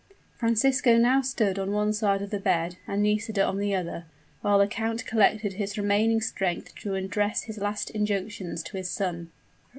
Francisco 0.35 0.97
now 0.97 1.21
stood 1.21 1.59
on 1.59 1.71
one 1.71 1.93
side 1.93 2.23
of 2.23 2.31
the 2.31 2.39
bed, 2.39 2.75
and 2.87 3.03
Nisida 3.03 3.45
on 3.45 3.59
the 3.59 3.75
other; 3.75 4.05
while 4.41 4.57
the 4.57 4.65
count 4.65 5.05
collected 5.05 5.53
his 5.53 5.77
remaining 5.77 6.21
strength 6.21 6.73
to 6.77 6.95
address 6.95 7.43
his 7.43 7.59
last 7.59 7.91
injunctions 7.91 8.63
to 8.63 8.77
his 8.77 8.89
son. 8.89 9.29